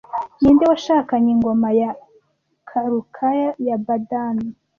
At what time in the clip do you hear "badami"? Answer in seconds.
3.85-4.47